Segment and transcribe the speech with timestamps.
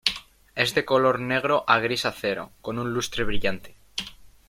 [0.55, 3.75] Es de color negro a gris acero con un lustre brillante.